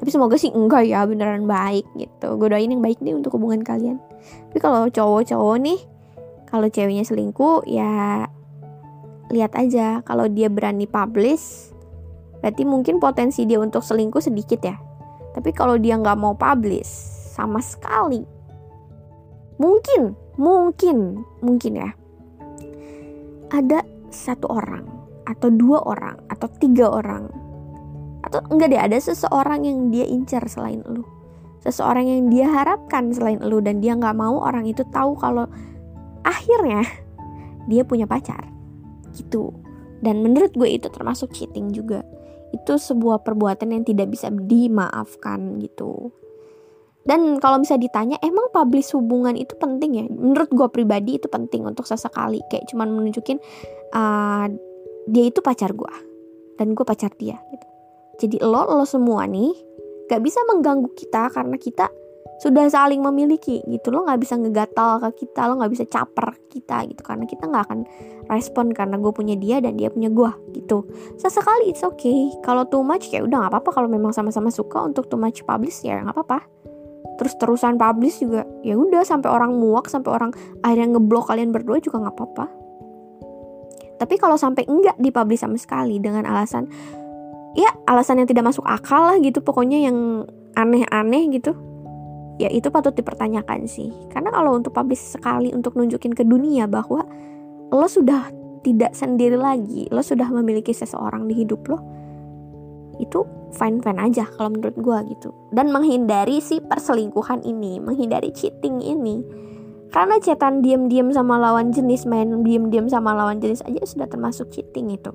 Tapi 0.00 0.08
semoga 0.08 0.40
sih 0.40 0.48
enggak 0.48 0.88
ya 0.88 1.04
beneran 1.04 1.44
baik 1.44 1.84
gitu. 2.00 2.40
Gue 2.40 2.48
doain 2.48 2.72
yang 2.72 2.80
baik 2.80 3.04
nih 3.04 3.12
untuk 3.12 3.36
hubungan 3.36 3.60
kalian. 3.60 4.00
Tapi 4.48 4.58
kalau 4.58 4.88
cowok-cowok 4.88 5.56
nih 5.60 5.80
kalau 6.48 6.72
ceweknya 6.72 7.04
selingkuh 7.04 7.68
ya 7.68 8.24
lihat 9.28 9.52
aja. 9.52 10.00
Kalau 10.08 10.24
dia 10.32 10.48
berani 10.48 10.88
publish 10.88 11.76
berarti 12.48 12.64
mungkin 12.64 12.96
potensi 12.96 13.44
dia 13.44 13.60
untuk 13.60 13.84
selingkuh 13.84 14.24
sedikit 14.24 14.64
ya. 14.64 14.72
Tapi 15.36 15.52
kalau 15.52 15.76
dia 15.76 16.00
nggak 16.00 16.16
mau 16.16 16.32
publish 16.32 16.88
sama 17.36 17.60
sekali. 17.60 18.24
Mungkin 19.60 20.16
mungkin 20.40 21.20
mungkin 21.44 21.72
ya. 21.76 21.92
Ada 23.52 23.84
satu 24.08 24.48
orang 24.48 24.88
atau 25.28 25.52
dua 25.52 25.84
orang 25.84 26.16
atau 26.32 26.48
tiga 26.56 26.88
orang. 26.88 27.28
Atau 28.24 28.40
enggak 28.48 28.72
deh 28.72 28.80
ada 28.80 28.96
seseorang 28.96 29.68
yang 29.68 29.92
dia 29.92 30.08
incar 30.08 30.48
selain 30.48 30.80
lu. 30.88 31.04
Seseorang 31.60 32.08
yang 32.08 32.32
dia 32.32 32.48
harapkan 32.48 33.12
selain 33.12 33.44
lu 33.44 33.60
dan 33.60 33.84
dia 33.84 33.92
nggak 33.92 34.16
mau 34.16 34.40
orang 34.40 34.64
itu 34.64 34.88
tahu 34.88 35.20
kalau 35.20 35.44
akhirnya 36.24 36.80
dia 37.68 37.84
punya 37.84 38.08
pacar. 38.08 38.48
Gitu. 39.12 39.52
Dan 40.00 40.24
menurut 40.24 40.56
gue 40.56 40.80
itu 40.80 40.88
termasuk 40.88 41.34
cheating 41.36 41.74
juga 41.76 42.00
itu 42.54 42.74
sebuah 42.80 43.24
perbuatan 43.24 43.74
yang 43.76 43.84
tidak 43.84 44.08
bisa 44.12 44.32
dimaafkan 44.32 45.60
gitu. 45.60 46.12
Dan 47.08 47.40
kalau 47.40 47.64
bisa 47.64 47.80
ditanya 47.80 48.20
emang 48.20 48.52
publish 48.52 48.92
hubungan 48.92 49.32
itu 49.32 49.56
penting 49.56 49.90
ya? 49.96 50.04
Menurut 50.12 50.52
gue 50.52 50.68
pribadi 50.68 51.16
itu 51.16 51.24
penting 51.24 51.64
untuk 51.64 51.88
sesekali. 51.88 52.44
Kayak 52.52 52.68
cuman 52.68 52.92
menunjukin 52.92 53.40
uh, 53.96 54.44
dia 55.08 55.24
itu 55.24 55.40
pacar 55.40 55.72
gue 55.72 55.94
dan 56.60 56.76
gue 56.76 56.84
pacar 56.84 57.08
dia 57.16 57.40
gitu. 57.48 57.66
Jadi 58.18 58.36
lo 58.44 58.66
lo 58.68 58.84
semua 58.84 59.24
nih 59.24 59.54
gak 60.08 60.20
bisa 60.20 60.40
mengganggu 60.52 60.90
kita 60.92 61.32
karena 61.32 61.56
kita 61.56 61.88
sudah 62.38 62.70
saling 62.70 63.02
memiliki 63.02 63.58
gitu 63.66 63.90
lo 63.90 64.06
nggak 64.06 64.22
bisa 64.22 64.38
ngegatal 64.38 65.02
ke 65.02 65.26
kita 65.26 65.50
lo 65.50 65.58
nggak 65.58 65.72
bisa 65.74 65.84
caper 65.90 66.38
kita 66.46 66.86
gitu. 66.86 67.02
Karena 67.02 67.26
kita 67.26 67.50
nggak 67.50 67.62
akan 67.66 67.80
respon 68.30 68.70
karena 68.70 68.94
gue 68.94 69.10
punya 69.10 69.34
dia 69.34 69.58
dan 69.58 69.74
dia 69.74 69.90
punya 69.90 70.06
gue 70.06 70.30
gitu. 70.54 70.86
Sesekali 71.18 71.74
it's 71.74 71.82
okay. 71.82 72.30
Kalau 72.46 72.62
too 72.70 72.86
much 72.86 73.10
ya 73.10 73.26
udah 73.26 73.42
nggak 73.42 73.52
apa-apa. 73.58 73.70
Kalau 73.82 73.88
memang 73.90 74.14
sama-sama 74.14 74.54
suka 74.54 74.86
untuk 74.86 75.10
too 75.10 75.18
much 75.18 75.42
publish 75.42 75.82
ya 75.82 75.98
nggak 75.98 76.14
apa-apa. 76.14 76.38
Terus 77.18 77.34
terusan 77.42 77.74
publish 77.74 78.22
juga 78.22 78.46
ya 78.62 78.78
udah. 78.78 79.02
Sampai 79.02 79.34
orang 79.34 79.58
muak 79.58 79.90
sampai 79.90 80.10
orang 80.14 80.30
akhirnya 80.62 80.94
ngeblok 80.94 81.34
kalian 81.34 81.50
berdua 81.50 81.82
juga 81.82 82.06
nggak 82.06 82.14
apa-apa. 82.14 82.46
Tapi 83.98 84.14
kalau 84.14 84.38
sampai 84.38 84.62
enggak 84.70 84.94
dipublish 85.02 85.42
sama 85.42 85.58
sekali 85.58 85.98
dengan 85.98 86.22
alasan 86.22 86.70
ya 87.58 87.74
alasan 87.90 88.22
yang 88.22 88.30
tidak 88.30 88.46
masuk 88.54 88.62
akal 88.62 89.10
lah 89.10 89.18
gitu. 89.18 89.42
Pokoknya 89.42 89.90
yang 89.90 90.22
aneh-aneh 90.54 91.34
gitu 91.34 91.67
ya 92.38 92.48
itu 92.48 92.70
patut 92.70 92.94
dipertanyakan 92.94 93.66
sih. 93.66 93.90
Karena 94.08 94.30
kalau 94.30 94.54
untuk 94.56 94.72
publish 94.72 95.18
sekali 95.18 95.50
untuk 95.50 95.74
nunjukin 95.74 96.14
ke 96.14 96.22
dunia 96.22 96.70
bahwa 96.70 97.02
lo 97.68 97.86
sudah 97.90 98.32
tidak 98.62 98.94
sendiri 98.94 99.38
lagi 99.38 99.86
lo 99.94 100.02
sudah 100.02 100.26
memiliki 100.34 100.74
seseorang 100.74 101.30
di 101.30 101.34
hidup 101.44 101.62
lo 101.70 101.78
itu 102.98 103.22
fine 103.54 103.78
fine 103.78 104.00
aja 104.02 104.26
kalau 104.26 104.50
menurut 104.50 104.74
gue 104.74 104.98
gitu. 105.14 105.30
Dan 105.54 105.70
menghindari 105.70 106.42
si 106.42 106.58
perselingkuhan 106.58 107.46
ini 107.46 107.78
menghindari 107.78 108.34
cheating 108.34 108.82
ini. 108.82 109.22
Karena 109.88 110.20
cetan 110.20 110.60
diam-diam 110.60 111.08
sama 111.14 111.40
lawan 111.40 111.72
jenis 111.72 112.04
main 112.04 112.44
diam-diam 112.44 112.90
sama 112.90 113.16
lawan 113.16 113.40
jenis 113.40 113.64
aja 113.64 113.80
sudah 113.86 114.10
termasuk 114.10 114.50
cheating 114.52 114.92
itu. 114.92 115.14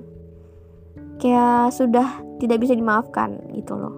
Kayak 1.20 1.76
sudah 1.76 2.24
tidak 2.42 2.58
bisa 2.64 2.74
dimaafkan 2.74 3.38
gitu 3.54 3.78
loh. 3.78 3.94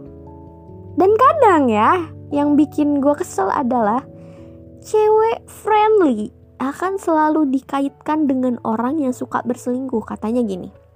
Dan 1.00 1.14
kadang 1.16 1.71
ya 1.71 2.15
yang 2.35 2.59
bikin 2.59 2.99
gue 2.99 3.14
kesel 3.14 3.50
adalah 3.52 4.02
cewek 4.83 5.45
friendly 5.47 6.33
akan 6.56 6.97
selalu 6.97 7.49
dikaitkan 7.52 8.26
dengan 8.26 8.56
orang 8.64 8.99
yang 9.02 9.12
suka 9.12 9.45
berselingkuh. 9.45 10.02
Katanya 10.02 10.40
gini 10.42 10.87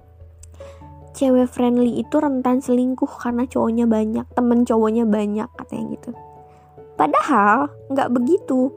cewek 1.21 1.51
friendly 1.51 2.01
itu 2.01 2.17
rentan 2.17 2.63
selingkuh 2.63 3.11
karena 3.21 3.45
cowoknya 3.45 3.87
banyak 3.91 4.27
temen 4.33 4.63
cowoknya 4.63 5.05
banyak 5.05 5.49
katanya 5.59 5.85
gitu. 5.99 6.11
Padahal 6.95 7.73
nggak 7.91 8.13
begitu. 8.15 8.73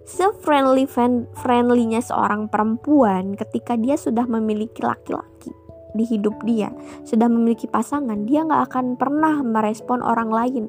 Se-friendly 0.00 0.90
friendlynya 1.38 2.02
seorang 2.02 2.50
perempuan 2.50 3.38
ketika 3.38 3.78
dia 3.78 3.94
sudah 3.94 4.26
memiliki 4.26 4.82
laki-laki 4.82 5.54
di 5.94 6.02
hidup 6.06 6.34
dia 6.46 6.70
sudah 7.02 7.26
memiliki 7.26 7.66
pasangan 7.66 8.26
dia 8.26 8.46
nggak 8.46 8.70
akan 8.70 8.94
pernah 8.94 9.42
merespon 9.42 10.02
orang 10.02 10.30
lain 10.30 10.64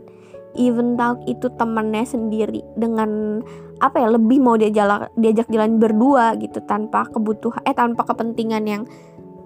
even 0.55 0.99
though 0.99 1.19
itu 1.27 1.47
temannya 1.55 2.03
sendiri 2.03 2.63
dengan 2.75 3.41
apa 3.79 3.97
ya 3.97 4.13
lebih 4.13 4.43
mau 4.43 4.59
dia 4.59 4.69
jalan 4.69 5.07
diajak 5.17 5.49
jalan 5.49 5.81
berdua 5.81 6.37
gitu 6.37 6.61
tanpa 6.67 7.07
kebutuhan 7.09 7.61
eh 7.65 7.73
tanpa 7.73 8.05
kepentingan 8.05 8.63
yang 8.67 8.83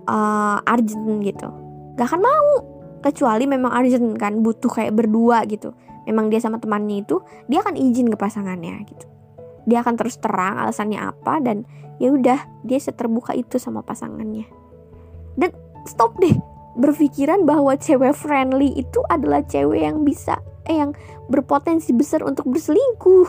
uh, 0.10 0.60
urgent 0.66 1.22
gitu. 1.24 1.50
Gak 1.96 2.12
akan 2.12 2.22
mau 2.26 2.50
kecuali 3.00 3.46
memang 3.46 3.72
urgent 3.72 4.18
kan 4.18 4.42
butuh 4.42 4.72
kayak 4.72 4.98
berdua 4.98 5.46
gitu. 5.46 5.72
Memang 6.06 6.30
dia 6.30 6.42
sama 6.42 6.62
temannya 6.62 7.02
itu 7.06 7.22
dia 7.50 7.62
akan 7.62 7.78
izin 7.78 8.10
ke 8.12 8.18
pasangannya 8.18 8.82
gitu. 8.86 9.06
Dia 9.66 9.82
akan 9.82 9.98
terus 9.98 10.22
terang 10.22 10.62
alasannya 10.62 11.02
apa 11.02 11.42
dan 11.42 11.66
ya 11.98 12.14
udah 12.14 12.40
dia 12.68 12.80
seterbuka 12.82 13.34
itu 13.34 13.58
sama 13.58 13.82
pasangannya. 13.82 14.46
Dan 15.40 15.54
stop 15.88 16.18
deh 16.22 16.36
berpikiran 16.76 17.48
bahwa 17.48 17.74
cewek 17.80 18.12
friendly 18.12 18.76
itu 18.76 19.00
adalah 19.08 19.42
cewek 19.48 19.80
yang 19.88 20.04
bisa 20.04 20.36
yang 20.74 20.92
berpotensi 21.30 21.94
besar 21.94 22.26
untuk 22.26 22.50
berselingkuh. 22.50 23.28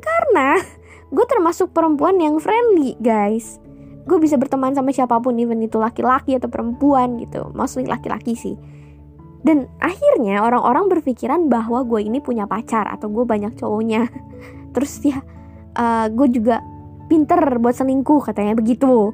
Karena 0.00 0.60
gue 1.08 1.26
termasuk 1.28 1.72
perempuan 1.72 2.20
yang 2.20 2.36
friendly 2.40 2.96
guys. 3.00 3.60
Gue 4.04 4.20
bisa 4.20 4.36
berteman 4.36 4.76
sama 4.76 4.92
siapa 4.92 5.16
pun 5.16 5.36
even 5.40 5.64
itu 5.64 5.80
laki-laki 5.80 6.36
atau 6.36 6.52
perempuan 6.52 7.16
gitu. 7.20 7.48
Mostly 7.56 7.88
laki-laki 7.88 8.36
sih. 8.36 8.56
Dan 9.44 9.68
akhirnya 9.80 10.40
orang-orang 10.44 10.88
berpikiran 10.88 11.52
bahwa 11.52 11.84
gue 11.84 12.04
ini 12.04 12.20
punya 12.20 12.48
pacar 12.48 12.88
atau 12.88 13.08
gue 13.08 13.24
banyak 13.24 13.56
cowoknya. 13.56 14.08
Terus 14.76 14.92
ya 15.04 15.20
uh, 15.76 16.06
gue 16.12 16.28
juga 16.32 16.60
pinter 17.08 17.40
buat 17.60 17.76
selingkuh 17.76 18.28
katanya 18.28 18.56
begitu. 18.56 19.12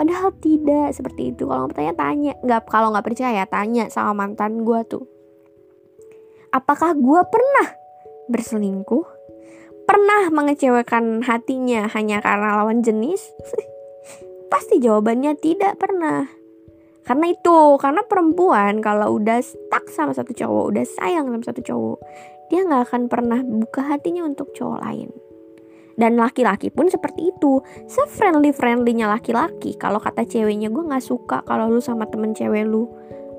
Padahal 0.00 0.32
tidak 0.40 0.96
seperti 0.96 1.36
itu. 1.36 1.44
Kalau 1.44 1.68
bertanya 1.68 1.92
tanya. 1.92 2.32
Nggak 2.40 2.72
kalau 2.72 2.88
nggak 2.96 3.04
percaya 3.04 3.44
tanya 3.44 3.92
sama 3.92 4.24
mantan 4.24 4.64
gue 4.64 4.80
tuh 4.88 5.19
apakah 6.50 6.94
gue 6.94 7.20
pernah 7.30 7.68
berselingkuh? 8.30 9.06
Pernah 9.86 10.30
mengecewakan 10.30 11.26
hatinya 11.26 11.90
hanya 11.90 12.22
karena 12.22 12.62
lawan 12.62 12.82
jenis? 12.82 13.22
Pasti 14.52 14.78
jawabannya 14.78 15.34
tidak 15.38 15.78
pernah. 15.82 16.30
Karena 17.02 17.26
itu 17.32 17.56
karena 17.80 18.06
perempuan 18.06 18.78
kalau 18.78 19.18
udah 19.18 19.42
stuck 19.42 19.90
sama 19.90 20.14
satu 20.14 20.30
cowok 20.30 20.64
udah 20.70 20.84
sayang 20.86 21.26
sama 21.26 21.42
satu 21.42 21.62
cowok 21.64 21.98
dia 22.50 22.66
nggak 22.66 22.82
akan 22.90 23.02
pernah 23.06 23.40
buka 23.40 23.86
hatinya 23.86 24.26
untuk 24.26 24.50
cowok 24.52 24.78
lain. 24.82 25.10
Dan 25.94 26.18
laki-laki 26.18 26.72
pun 26.72 26.90
seperti 26.90 27.30
itu. 27.30 27.62
Se-friendly 27.86 28.50
friendlynya 28.50 29.06
laki-laki. 29.06 29.78
Kalau 29.78 30.02
kata 30.02 30.26
ceweknya 30.26 30.72
gue 30.72 30.82
nggak 30.82 31.04
suka 31.04 31.46
kalau 31.46 31.70
lu 31.70 31.78
sama 31.78 32.10
temen 32.10 32.34
cewek 32.34 32.66
lu 32.66 32.90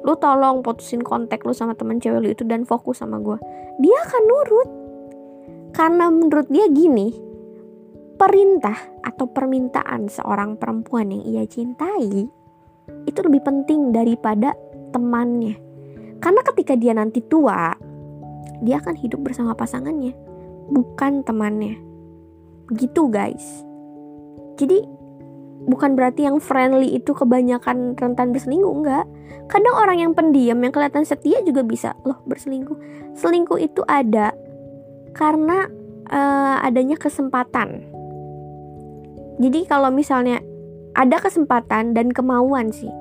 lu 0.01 0.17
tolong 0.17 0.65
putusin 0.65 1.05
kontak 1.05 1.45
lu 1.45 1.53
sama 1.53 1.77
temen 1.77 2.01
cewek 2.01 2.19
lu 2.21 2.29
itu 2.33 2.41
dan 2.45 2.65
fokus 2.65 3.01
sama 3.01 3.21
gue 3.21 3.37
dia 3.81 3.97
akan 4.05 4.23
nurut. 4.27 4.69
Karena 5.71 6.11
menurut 6.11 6.51
dia 6.51 6.67
gini 6.67 7.15
perintah 8.19 8.75
atau 9.01 9.25
permintaan 9.31 10.11
seorang 10.11 10.59
perempuan 10.59 11.09
yang 11.09 11.23
ia 11.25 11.43
cintai 11.47 12.27
itu 13.07 13.19
lebih 13.23 13.41
penting 13.41 13.95
daripada 13.95 14.53
temannya. 14.91 15.57
Karena 16.21 16.41
ketika 16.45 16.77
dia 16.77 16.93
nanti 16.93 17.23
tua 17.23 17.73
dia 18.61 18.77
akan 18.77 18.93
hidup 18.99 19.25
bersama 19.25 19.57
pasangannya 19.57 20.13
bukan 20.69 21.23
temannya. 21.25 21.79
Gitu 22.75 23.09
guys. 23.09 23.63
Jadi 24.59 24.85
bukan 25.69 25.93
berarti 25.93 26.25
yang 26.25 26.41
friendly 26.41 26.97
itu 26.97 27.13
kebanyakan 27.13 27.93
rentan 27.93 28.33
berselingkuh 28.33 28.73
enggak. 28.73 29.05
Kadang 29.51 29.75
orang 29.75 29.97
yang 29.99 30.11
pendiam 30.15 30.57
yang 30.63 30.73
kelihatan 30.73 31.03
setia 31.03 31.43
juga 31.43 31.61
bisa. 31.61 31.93
Loh 32.07 32.23
berselingkuh. 32.25 32.77
Selingkuh 33.19 33.59
itu 33.59 33.83
ada 33.85 34.31
karena 35.11 35.67
uh, 36.07 36.57
adanya 36.63 36.95
kesempatan. 36.95 37.85
Jadi 39.41 39.59
kalau 39.67 39.89
misalnya 39.91 40.39
ada 40.93 41.17
kesempatan 41.19 41.95
dan 41.95 42.13
kemauan 42.13 42.71
sih. 42.71 42.91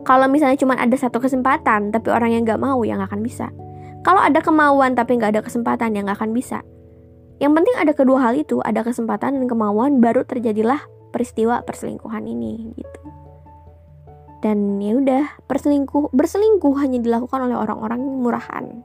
Kalau 0.00 0.26
misalnya 0.32 0.56
cuma 0.56 0.74
ada 0.80 0.96
satu 0.96 1.20
kesempatan 1.20 1.92
tapi 1.92 2.08
orang 2.08 2.32
yang 2.34 2.42
nggak 2.48 2.60
mau 2.60 2.80
yang 2.82 3.04
akan 3.04 3.20
bisa. 3.20 3.52
Kalau 4.00 4.18
ada 4.24 4.40
kemauan 4.40 4.96
tapi 4.96 5.20
nggak 5.20 5.36
ada 5.36 5.42
kesempatan 5.44 5.92
yang 5.92 6.08
nggak 6.08 6.18
akan 6.18 6.32
bisa. 6.32 6.64
Yang 7.40 7.52
penting 7.56 7.76
ada 7.80 7.92
kedua 7.92 8.18
hal 8.20 8.34
itu, 8.36 8.60
ada 8.64 8.84
kesempatan 8.84 9.36
dan 9.36 9.44
kemauan 9.48 10.00
baru 10.00 10.24
terjadilah 10.24 10.80
peristiwa 11.10 11.62
perselingkuhan 11.66 12.24
ini 12.26 12.74
gitu. 12.74 13.00
dan 14.40 14.80
ya 14.80 14.96
udah 14.96 15.24
berselingkuh 15.44 16.16
berselingkuh 16.16 16.72
hanya 16.80 16.96
dilakukan 17.04 17.44
oleh 17.44 17.56
orang-orang 17.60 18.00
murahan 18.00 18.80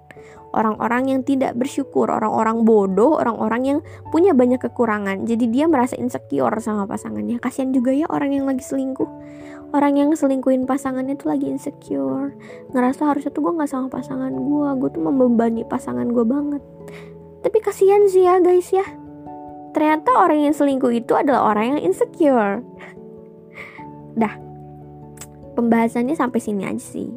orang-orang 0.55 1.11
yang 1.11 1.21
tidak 1.27 1.53
bersyukur, 1.59 2.07
orang-orang 2.07 2.63
bodoh, 2.63 3.19
orang-orang 3.19 3.61
yang 3.67 3.79
punya 4.09 4.31
banyak 4.31 4.57
kekurangan. 4.63 5.27
Jadi 5.27 5.51
dia 5.51 5.67
merasa 5.67 5.99
insecure 5.99 6.55
sama 6.63 6.87
pasangannya. 6.87 7.37
Kasihan 7.43 7.75
juga 7.75 7.91
ya 7.91 8.07
orang 8.07 8.31
yang 8.31 8.47
lagi 8.47 8.63
selingkuh. 8.63 9.11
Orang 9.75 9.99
yang 9.99 10.15
selingkuhin 10.15 10.63
pasangannya 10.63 11.19
tuh 11.19 11.35
lagi 11.35 11.51
insecure. 11.51 12.31
Ngerasa 12.71 13.11
harusnya 13.11 13.35
tuh 13.35 13.43
gue 13.43 13.53
gak 13.59 13.69
sama 13.69 13.91
pasangan 13.91 14.31
gue. 14.31 14.67
Gue 14.79 14.89
tuh 14.95 15.03
membebani 15.03 15.67
pasangan 15.67 16.07
gue 16.07 16.23
banget. 16.23 16.63
Tapi 17.43 17.57
kasihan 17.59 18.07
sih 18.07 18.23
ya 18.23 18.39
guys 18.39 18.71
ya. 18.71 18.87
Ternyata 19.75 20.15
orang 20.15 20.47
yang 20.47 20.55
selingkuh 20.55 20.95
itu 20.95 21.11
adalah 21.11 21.51
orang 21.51 21.75
yang 21.75 21.91
insecure. 21.91 22.63
Dah. 24.15 24.39
Pembahasannya 25.59 26.15
sampai 26.15 26.39
sini 26.39 26.63
aja 26.63 26.79
sih 26.79 27.11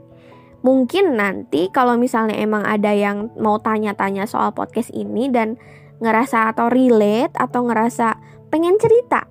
mungkin 0.63 1.15
nanti 1.15 1.71
kalau 1.71 1.95
misalnya 1.95 2.35
emang 2.35 2.67
ada 2.67 2.91
yang 2.91 3.31
mau 3.39 3.63
tanya-tanya 3.63 4.27
soal 4.27 4.51
podcast 4.51 4.91
ini 4.91 5.31
dan 5.31 5.55
ngerasa 6.03 6.51
atau 6.55 6.67
relate 6.71 7.35
atau 7.39 7.67
ngerasa 7.67 8.19
pengen 8.51 8.79
cerita 8.79 9.27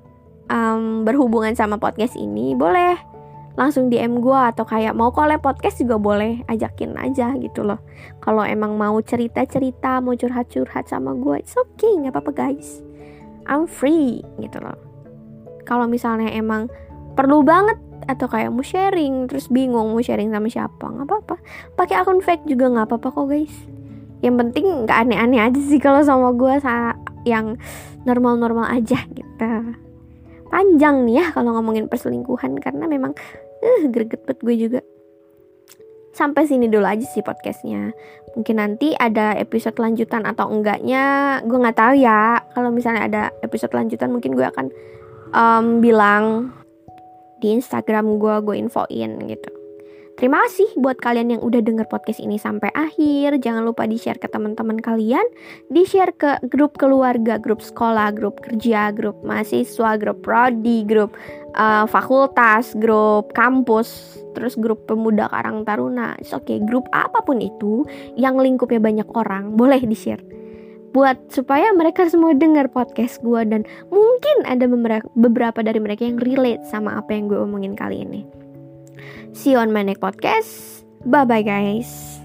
um, 0.47 1.03
berhubungan 1.03 1.55
sama 1.55 1.75
podcast 1.75 2.15
ini 2.15 2.55
boleh 2.55 2.95
langsung 3.57 3.89
DM 3.89 4.21
gue 4.21 4.37
atau 4.37 4.63
kayak 4.63 4.93
mau 4.93 5.09
collab 5.09 5.41
podcast 5.41 5.81
juga 5.81 5.97
boleh 5.97 6.45
ajakin 6.45 6.93
aja 6.95 7.33
gitu 7.41 7.65
loh 7.65 7.81
kalau 8.21 8.45
emang 8.45 8.77
mau 8.77 8.95
cerita-cerita 9.01 9.99
mau 9.99 10.13
curhat-curhat 10.13 10.87
sama 10.87 11.17
gue 11.17 11.41
it's 11.41 11.57
okay 11.57 11.91
nggak 11.97 12.13
apa-apa 12.13 12.31
guys 12.31 12.86
I'm 13.47 13.65
free 13.65 14.21
gitu 14.39 14.59
loh. 14.59 14.77
Kalau 15.67 15.87
misalnya 15.87 16.31
emang 16.31 16.71
perlu 17.17 17.43
banget 17.43 17.75
atau 18.07 18.29
kayak 18.31 18.55
mau 18.55 18.63
sharing 18.63 19.27
terus 19.27 19.51
bingung 19.51 19.91
mau 19.91 19.99
sharing 19.99 20.31
sama 20.31 20.47
siapa 20.47 20.85
nggak 20.87 21.07
apa-apa. 21.07 21.35
Pakai 21.75 21.95
akun 21.99 22.23
fake 22.23 22.47
juga 22.47 22.71
nggak 22.71 22.87
apa-apa 22.87 23.07
kok 23.11 23.27
guys. 23.27 23.55
Yang 24.23 24.35
penting 24.45 24.65
nggak 24.87 24.97
aneh-aneh 25.07 25.39
aja 25.43 25.59
sih 25.59 25.79
kalau 25.81 25.99
sama 26.01 26.31
gue 26.33 26.55
yang 27.27 27.59
normal-normal 28.07 28.71
aja 28.71 29.03
gitu. 29.11 29.49
Panjang 30.47 31.03
nih 31.03 31.19
ya 31.19 31.25
kalau 31.35 31.51
ngomongin 31.59 31.91
perselingkuhan 31.91 32.55
karena 32.63 32.87
memang 32.87 33.11
uh, 33.59 33.83
greget 33.91 34.23
gue 34.23 34.55
juga 34.55 34.79
sampai 36.17 36.49
sini 36.49 36.65
dulu 36.65 36.83
aja 36.83 37.05
sih 37.05 37.21
podcastnya. 37.21 37.93
Mungkin 38.33 38.57
nanti 38.57 38.97
ada 38.97 39.37
episode 39.37 39.77
lanjutan 39.77 40.25
atau 40.25 40.49
enggaknya 40.49 41.37
gue 41.45 41.57
nggak 41.61 41.77
tahu 41.77 41.93
ya. 42.01 42.41
Kalau 42.57 42.73
misalnya 42.73 43.05
ada 43.05 43.21
episode 43.45 43.77
lanjutan 43.77 44.09
mungkin 44.09 44.33
gue 44.33 44.45
akan 44.49 44.65
um, 45.37 45.65
bilang 45.77 46.49
di 47.37 47.53
Instagram 47.53 48.17
gue 48.17 48.35
gue 48.41 48.55
infoin 48.57 49.11
gitu 49.29 49.56
Terima 50.17 50.41
kasih 50.49 50.81
buat 50.81 50.97
kalian 50.97 51.37
yang 51.37 51.41
udah 51.45 51.61
denger 51.61 51.85
podcast 51.93 52.17
ini 52.17 52.41
sampai 52.41 52.73
akhir. 52.73 53.37
Jangan 53.37 53.61
lupa 53.61 53.85
di-share 53.85 54.17
ke 54.17 54.25
teman-teman 54.25 54.81
kalian, 54.81 55.21
di-share 55.69 56.09
ke 56.09 56.41
grup 56.49 56.81
keluarga, 56.81 57.37
grup 57.37 57.61
sekolah, 57.61 58.09
grup 58.17 58.41
kerja, 58.41 58.89
grup 58.89 59.21
mahasiswa, 59.21 59.93
grup 60.01 60.25
prodi, 60.25 60.81
grup 60.89 61.13
uh, 61.53 61.85
fakultas, 61.85 62.73
grup 62.81 63.29
kampus, 63.37 64.17
terus 64.33 64.57
grup 64.57 64.89
pemuda 64.89 65.29
Karang 65.29 65.61
Taruna. 65.61 66.17
Oke, 66.33 66.33
okay, 66.33 66.57
grup 66.65 66.89
apa 66.97 67.21
pun 67.21 67.37
itu 67.37 67.85
yang 68.17 68.41
lingkupnya 68.41 68.81
banyak 68.81 69.09
orang, 69.13 69.53
boleh 69.53 69.85
di-share 69.85 70.25
buat 70.97 71.29
supaya 71.29 71.69
mereka 71.77 72.09
semua 72.09 72.33
dengar 72.33 72.73
podcast 72.73 73.21
gue 73.21 73.45
dan 73.45 73.61
mungkin 73.93 74.49
ada 74.49 74.65
beberapa 75.13 75.61
dari 75.61 75.77
mereka 75.77 76.09
yang 76.09 76.17
relate 76.17 76.65
sama 76.65 76.97
apa 76.97 77.13
yang 77.13 77.29
gue 77.29 77.37
omongin 77.37 77.77
kali 77.77 78.01
ini. 78.01 78.46
See 79.37 79.51
you 79.53 79.61
on 79.61 79.71
my 79.71 79.83
next 79.85 80.01
podcast. 80.01 80.81
Bye 81.05 81.25
bye 81.25 81.45
guys. 81.45 82.16